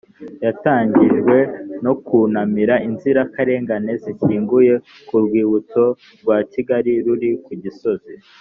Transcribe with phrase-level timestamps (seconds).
[0.45, 1.37] yatangijwe
[1.83, 4.73] no kunamira inzirakarengane zishyinguye
[5.07, 5.83] ku rwibutso
[6.21, 8.13] rwa kigali ruri ku gisozi